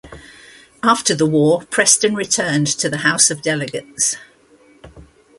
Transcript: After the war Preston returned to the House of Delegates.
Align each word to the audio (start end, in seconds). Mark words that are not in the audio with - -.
After 0.81 1.13
the 1.13 1.27
war 1.27 1.61
Preston 1.69 2.15
returned 2.15 2.65
to 2.65 2.89
the 2.89 2.97
House 3.05 3.29
of 3.29 3.43
Delegates. 3.43 4.15